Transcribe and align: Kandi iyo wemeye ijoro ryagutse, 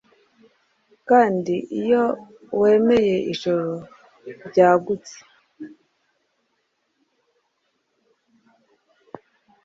Kandi 1.09 1.55
iyo 1.81 2.03
wemeye 2.61 3.15
ijoro 3.31 3.71
ryagutse, 4.47 5.17